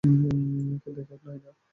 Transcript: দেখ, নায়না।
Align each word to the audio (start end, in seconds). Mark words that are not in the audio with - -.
দেখ, 0.03 1.09
নায়না। 1.25 1.51